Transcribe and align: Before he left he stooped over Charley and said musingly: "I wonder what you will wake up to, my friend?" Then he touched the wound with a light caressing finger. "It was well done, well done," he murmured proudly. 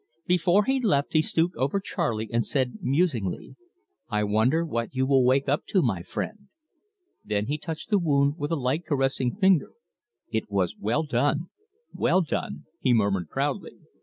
Before 0.25 0.63
he 0.63 0.79
left 0.81 1.13
he 1.13 1.21
stooped 1.21 1.55
over 1.57 1.79
Charley 1.79 2.27
and 2.33 2.43
said 2.43 2.79
musingly: 2.81 3.55
"I 4.09 4.23
wonder 4.23 4.65
what 4.65 4.95
you 4.95 5.05
will 5.05 5.23
wake 5.23 5.47
up 5.47 5.67
to, 5.67 5.83
my 5.83 6.01
friend?" 6.01 6.47
Then 7.23 7.45
he 7.45 7.59
touched 7.59 7.91
the 7.91 7.99
wound 7.99 8.39
with 8.39 8.49
a 8.51 8.55
light 8.55 8.83
caressing 8.83 9.35
finger. 9.35 9.73
"It 10.31 10.49
was 10.49 10.75
well 10.75 11.03
done, 11.03 11.49
well 11.93 12.21
done," 12.23 12.65
he 12.79 12.93
murmured 12.95 13.29
proudly. 13.29 13.77